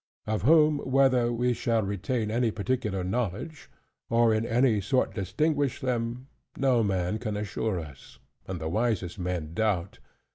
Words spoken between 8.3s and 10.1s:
and the wisest men doubt.